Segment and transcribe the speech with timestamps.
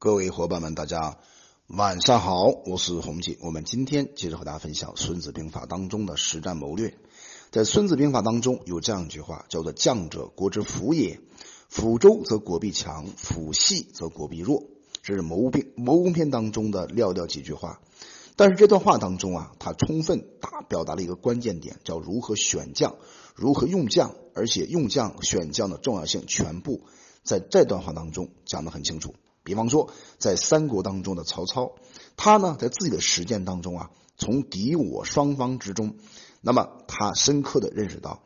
[0.00, 1.18] 各位伙伴们，大家
[1.66, 3.36] 晚上好，我是洪姐。
[3.40, 6.96] 我们今天接着和大家分享《孙子兵法》当中的实战谋略。
[7.50, 11.18] 在《孙子兵法》当中有这样一句话，叫做“将者国之辅也，
[11.68, 14.62] 辅周则国必强，辅系则国必弱”。
[15.02, 17.80] 这是谋兵谋攻篇当中的寥寥几句话。
[18.36, 22.94] 但是这段话当中啊，它充分打表达了一个关键点，叫如何选将，
[23.34, 26.82] 如何用将，而且用将选将的重要性，全部
[27.24, 29.16] 在这段话当中讲得很清楚。
[29.48, 29.88] 比方说，
[30.18, 31.72] 在三国当中的曹操，
[32.18, 35.94] 他呢在自己的实践当中啊，从敌我双方之中，
[36.42, 38.20] 那么他深刻的认识到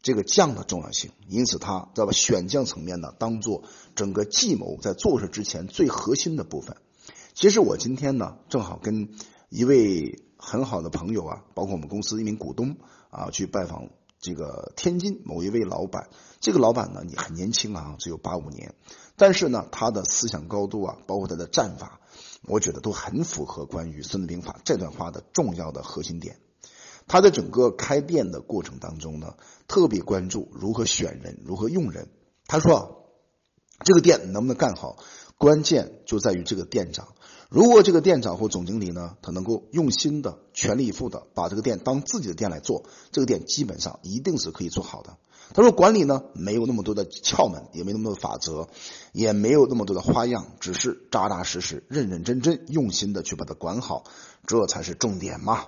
[0.00, 2.12] 这个将的重要性，因此他在把？
[2.12, 3.64] 选将层面呢，当做
[3.94, 6.78] 整个计谋在做事之前最核心的部分。
[7.34, 9.10] 其实我今天呢，正好跟
[9.50, 12.78] 一位很好的朋友啊，包括我们公司一名股东
[13.10, 13.90] 啊，去拜访
[14.24, 16.08] 这个天津某一位老板。
[16.40, 18.74] 这个老板呢，你很年轻啊，只有八五年。
[19.16, 22.00] 但是呢，他的思想高度啊，包括他的战法，
[22.48, 26.38] 我觉得都很符合关于《孙子兵法》这段话的重要的核心点。
[27.06, 29.34] 他在整个开店的过程当中呢，
[29.68, 32.08] 特别关注如何选人、如何用人。
[32.46, 33.10] 他说
[33.84, 34.96] ：“这个店能不能干好，
[35.36, 37.08] 关键就在于这个店长。
[37.54, 45.16] 如果这个店长或总经理呢，他能够用心的、全力以赴的把这个店当自己的店来做，这个店基本上一定是可以做好的。”
[45.54, 48.66] 他说：“管理呢，没有那么多的窍门，也没那么多的法则，
[49.12, 54.02] 也没有那么多的花样，只是扎扎实实、认认真真、用心的去把它管好，
[54.48, 55.64] 这才是重点嘛。”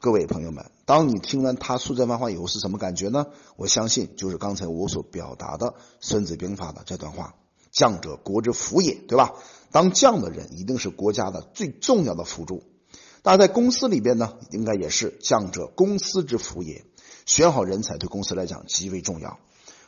[0.00, 3.26] 各位朋友们，当你听完他说这番话以后是什么感觉呢？
[3.56, 5.66] 我相信就是刚才我所表达的
[6.00, 7.34] 《孙子兵法》的这段话
[7.74, 9.34] ：“将者，国之辅也，对吧？
[9.70, 12.62] 当将的人一定是国家的最重要的辅助。
[13.22, 16.84] 那在公司里边呢，应该也是将者，公司之辅也。”
[17.26, 19.38] 选好人才对公司来讲极为重要。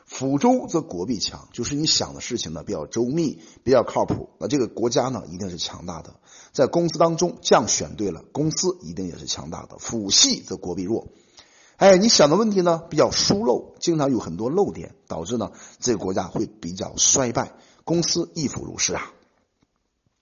[0.06, 6.14] 辅周则国必强，就是你想的事情呢比较周密，比较靠谱，那这个国家呢一定是强大的。
[6.52, 9.76] 在公司当中，将选对了，公司一定也是强大的。
[9.78, 11.08] 辅系则国必弱。
[11.76, 17.52] 哎，你想的问题呢比较疏漏，经常有很多漏点，导致呢这个国家会比较衰败，
[17.86, 19.12] 公司亦复如是啊。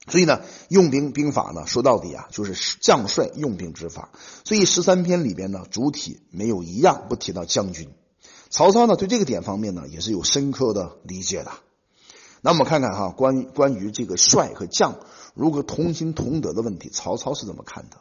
[0.06, 4.10] 所以呢，用兵兵法呢，说到底啊，就是将帅用兵之法。
[4.44, 7.88] 所以十三篇里边呢，主体没有一样不提到将军。
[8.50, 11.53] 曹操呢，对这个点方面呢，也是有深刻的理解的。
[12.42, 15.00] 那我们看看哈，关于关于这个帅和将
[15.32, 17.97] 如何同心同德的问题，曹操是怎么看的？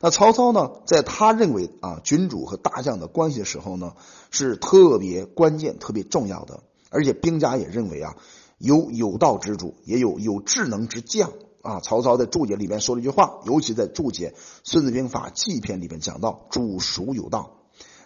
[0.00, 3.92] 那曹操呢，在他认为啊，君主和大将的关系的时候呢，
[4.30, 6.62] 是特别关键、特别重要的。
[6.88, 8.16] 而且兵家也认为啊。
[8.64, 11.80] 有有道之主，也有有智能之将啊！
[11.80, 14.30] 曹操在注解里边说了一句话，尤其在注解
[14.64, 17.58] 《孙子兵法·纪篇》里边讲到“主孰有道”，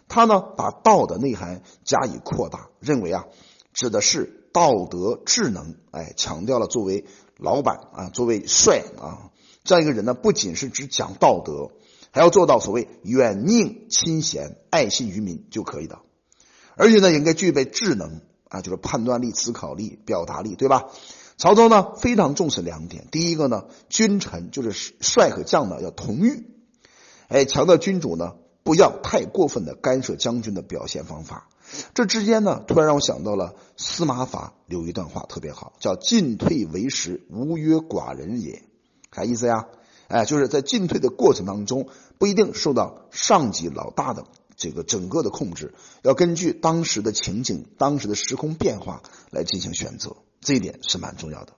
[0.09, 3.27] 他呢把道的内涵加以扩大，认为啊
[3.73, 7.05] 指的是道德智能，哎，强调了作为
[7.37, 9.31] 老板啊，作为帅啊
[9.63, 11.71] 这样一个人呢，不仅是只讲道德，
[12.11, 16.01] 还要做到所谓远佞亲贤、爱信于民就可以的，
[16.75, 18.23] 而且呢，应该具备智能。
[18.49, 20.87] 啊，就是判断力、思考力、表达力，对吧？
[21.37, 26.47] 曹操呢非常重视两点，第一个呢，君臣就是帅和将呢要同欲，
[27.29, 31.49] 哎，强调君主呢不要太过分的干涉将军的表现方法。
[31.95, 38.65] 这之间呢，突然让我想到了司马法有一段话特别好，叫“进退为时，无约寡人也”，
[39.15, 39.67] 啥意思呀？
[40.09, 41.89] 哎，就是在进退的过程当中，
[42.19, 44.25] 不一定受到上级老大的。
[44.59, 51.53] 这个整个的控制要根据当时的情景、当时的时空变化来进行选择，这一点是蛮重要的。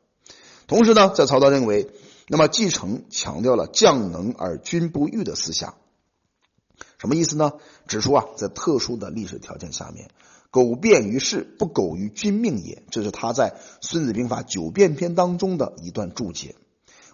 [0.68, 1.90] 同时呢，在曹操认为，
[2.28, 5.74] 那么继承强调了将能而君不欲的思想，
[6.98, 7.54] 什么意思呢？
[7.88, 10.10] 指出啊，在特殊的历史条件下面，
[10.50, 12.82] 苟便于世，不苟于君命也。
[12.90, 13.50] 这是他在
[13.80, 16.54] 《孙子兵法·九变篇》当中的一段注解。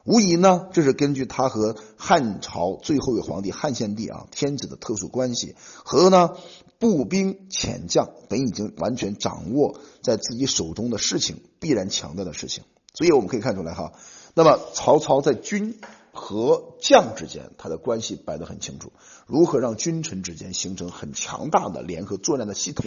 [0.06, 6.36] 无疑呢，这是根据他和汉朝最后一位皇帝汉献帝啊天子的特殊关系，和呢
[6.78, 12.62] 步兵遣将本已经完全掌握在自己手中的事情，必然强调的事情。
[12.94, 13.94] 所以我们可以看出来哈，
[14.34, 15.80] 那么曹操在军
[16.12, 18.92] 和将之间，他的关系摆得很清楚，
[19.26, 22.86] 如何让君臣之间形成很强大的联合作战的系统，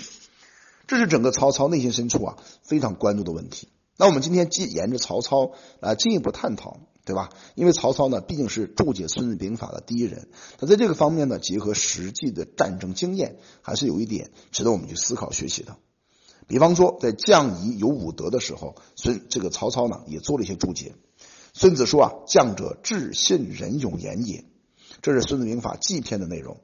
[0.87, 3.67] 这是整个曹操内心深处啊非常关注的问题。
[3.97, 5.51] 那我们今天继沿着曹操
[5.81, 6.79] 啊进一步探讨。
[7.09, 7.29] 对吧？
[7.55, 10.27] 因为曹操呢，毕竟是注解《孙子兵法》的第一人，
[10.59, 15.75] 他在这个方面呢，结合实际的战争经验，还是有一点值得我们去思考学习的。
[16.45, 20.93] 比方说，在将夷有武德的时候，孙这个曹操呢，也做了一些注解。
[21.51, 24.45] 孙子说啊：“将者，智信仁勇严也。”
[25.01, 26.57] 这是《孙子兵法》纪篇的内容。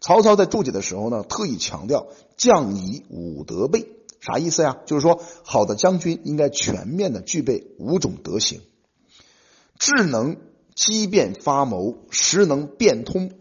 [0.00, 3.86] 曹操在注解的时候呢，特意强调将夷武德备，
[4.18, 4.78] 啥意思呀？
[4.86, 8.60] 就是说，好的将军应该全面的具备五种德行：
[9.78, 10.36] 智能
[10.74, 13.32] 机变发谋，识能变通。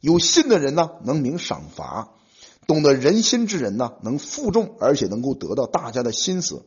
[0.00, 2.14] 有信的人呢，能明赏罚；
[2.66, 6.64] 懂得人心之人呢，能负重，而且能够得到大家的心思。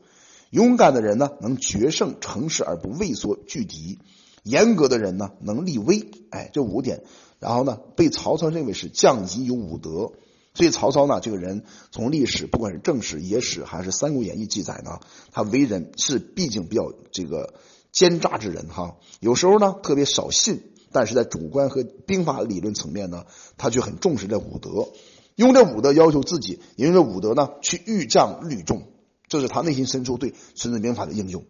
[0.52, 3.98] 勇敢的人呢，能决胜成事而不畏缩拒敌；
[4.44, 6.12] 严格的人呢，能立威。
[6.30, 7.04] 哎，这五点，
[7.40, 10.14] 然后呢，被曹操认为是将级有五德。
[10.54, 15.02] 所以曹操呢，这个人从历史，不管是正史、野史还是《三国演义》记载呢，
[15.34, 17.56] 他为人是毕竟比较这个
[17.96, 18.98] 奸诈之人哈。
[19.22, 20.62] 有时候呢，特别少信，
[20.92, 23.26] 但是在主观和兵法理论层面呢，
[23.58, 24.90] 他却很重视这武德，
[25.36, 28.84] 用这武德要求自己，也用这武德呢去御将律众，
[29.30, 31.46] 这是他内心深处对《孙子兵法》的应用。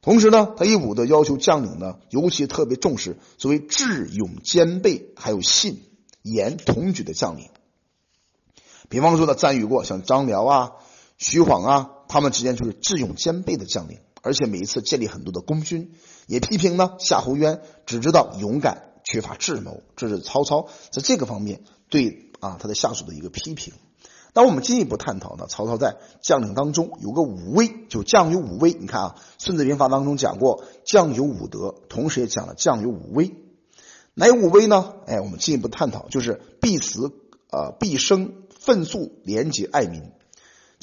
[0.00, 5.82] 同时呢，他以武德要求将领呢，尤其特别重视所谓智勇兼备，还有信
[6.22, 7.48] 言同举的将领。
[8.88, 10.72] 比方说呢，赞誉过像张辽啊、
[11.16, 15.92] 徐晃啊，他们之间就是智勇兼备的将领，而且每一次建立很多的功勋。
[16.26, 23.74] 也批评呢夏侯渊只知道勇敢，缺乏智谋，这是曹操在这个方面对啊他的下属的一个批评。
[24.32, 28.72] 那我们进一步探讨呢，曹操在将领当中有个武威，就将有武威。
[28.72, 33.34] 你看啊，《孙子兵法》当中讲过将有武德，同时也讲了将有武威。
[34.14, 34.94] 哪有武威呢？
[35.06, 37.12] 哎，我们进一步探讨，就是必死
[37.50, 38.32] 呃必生。
[38.64, 40.10] 愤速、廉洁、爱民，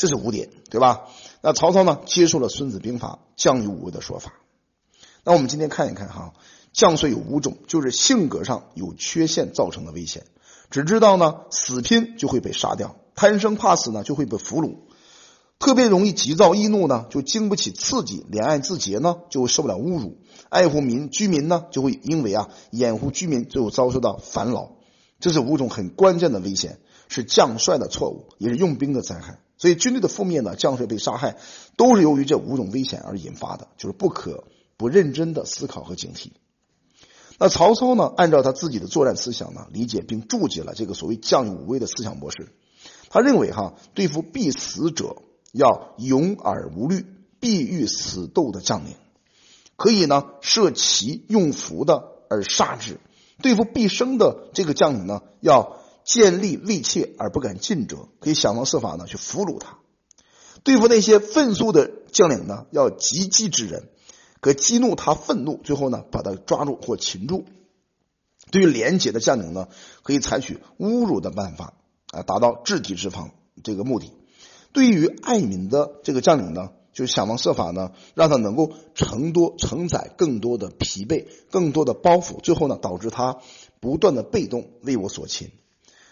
[0.02, 1.02] 这是五点，对吧？
[1.44, 4.34] 那曹操呢，接受了《孙子兵法》将有五威的说法。
[5.24, 6.34] 那我们今天看一看哈，
[6.74, 10.24] 将帅有五种，就是性格上有缺陷造成的危险。
[10.72, 14.78] 只知道呢死拼就会被杀掉，贪生怕死呢就会被俘虏，
[15.60, 20.18] 特别容易急躁易怒呢就经不起刺激，怜爱自节呢就会受不了侮辱，
[20.50, 24.72] 爱护民居民呢就会因为啊掩护居民最后遭受到烦恼。
[25.20, 26.80] 这是五种很关键的危险。
[27.14, 29.38] 是将帅的错误，也是用兵的灾害。
[29.62, 31.38] 所以军队的覆灭呢，将帅被杀害，
[31.78, 36.32] 都是由于这五种危险而引发的，就是不可不认真的思考和警惕。
[37.38, 42.52] 那曹操呢，按照他自己的作战思想呢，理解并注解了这个所谓将有武威的思想模式。
[43.12, 45.18] 他认为哈，对付必死者
[45.52, 47.06] 要勇而无虑，
[47.40, 48.96] 必欲死斗的将领，
[49.76, 52.96] 可以呢设其用符的而杀之；
[53.44, 55.78] 对付必生的这个将领呢，要。
[56.04, 59.78] 见利畏怯而不敢进者，可以想方设法呢去俘虏他；
[60.64, 63.90] 对付那些愤怒的将领呢，要急击之人，
[64.40, 67.46] 可激怒他愤怒，最后呢把他抓住或擒住。
[68.52, 69.68] 对于廉洁的将领呢，
[70.04, 71.74] 可以采取侮辱的办法
[72.12, 73.32] 啊，达到制敌之方
[73.64, 74.12] 这个目的。
[74.74, 83.38] 对于爱民的这个将领呢，就想方设法呢，让他能够承多承载更多的疲惫、更多的包袱，最后呢导致他
[83.80, 85.52] 不断的被动为我所擒。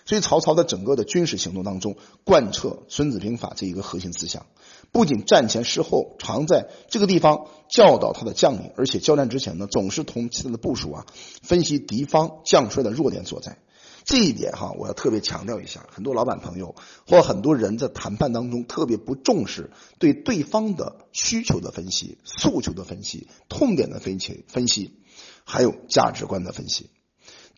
[0.09, 4.47] 所以，曹操的整个的军事行动当中，贯彻《孙子兵法》这一个核心思想，
[4.91, 11.06] 不仅战前事后常在这个地方教导他的将领，而且交战之前呢，总是同其他的部署啊，
[11.44, 13.59] 分析敌方将帅的弱点所在。
[14.03, 16.73] 这一点哈，我要特别强调一下，很多老板朋友
[17.07, 19.69] 或很多人在谈判当中特别不重视
[20.00, 24.95] 对对方的需求的分析、诉求的分析、痛点的分析、分析，
[25.44, 26.89] 还有价值观的分析。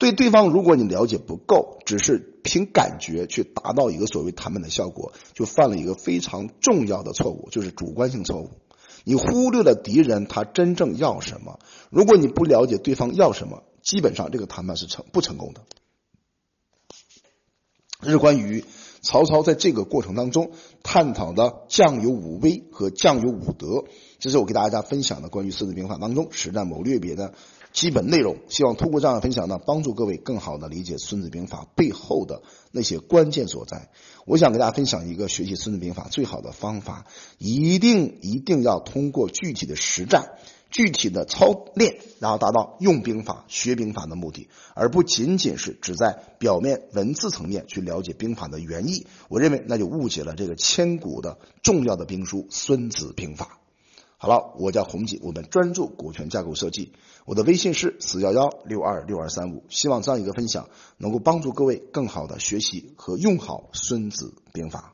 [0.01, 8.49] 对对方，如果你了解不够，只是凭感觉去达到一个所谓谈判的效果，就犯了一个非常重要的错误，就是主观性错误。
[9.03, 11.59] 你忽略了敌人他真正要什么。
[11.91, 15.61] 如果你不了解对方要什么，基本上这个谈判是成不成功的。
[18.01, 18.65] 这是关于
[19.03, 20.49] 曹操在这个过程当中
[20.81, 23.83] 探讨的将有武威和将有武德，
[24.17, 27.35] 这是我给大家分享的关于《孙子兵法》当中实战谋略别的。
[27.73, 33.89] 基本内容，希望通过这样的分享呢，帮助各位更好的理解《孙子兵法》背后的那些关键所在。
[34.25, 37.05] 我想给大家分享一个学习《孙子兵法》最好的方法，
[37.37, 40.31] 一定一定要通过具体的实战、
[40.69, 49.07] 具体的操练，然后达到用兵法、学兵法的目的，而不仅仅是只在表面文字层面去了解兵法的原意。
[49.29, 53.45] 我认为那就误解了这个千古的重要的兵书《孙子兵法》。
[54.23, 56.93] 好了，我叫红姐，我们专注股权架构设计。
[57.25, 59.63] 我的微信是四幺幺六二六二三五。
[59.69, 64.93] 希望这样一个分享能够帮助各位更好的学习和用好《孙子兵法》。